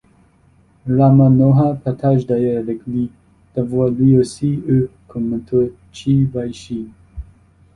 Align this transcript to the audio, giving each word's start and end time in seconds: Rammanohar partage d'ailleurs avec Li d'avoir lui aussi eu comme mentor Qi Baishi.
Rammanohar 0.89 1.79
partage 1.79 2.25
d'ailleurs 2.25 2.57
avec 2.57 2.81
Li 2.87 3.11
d'avoir 3.53 3.89
lui 3.89 4.17
aussi 4.17 4.53
eu 4.67 4.87
comme 5.07 5.27
mentor 5.29 5.69
Qi 5.93 6.25
Baishi. 6.25 6.87